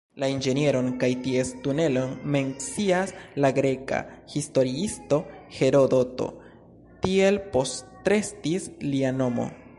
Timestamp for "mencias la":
2.35-3.51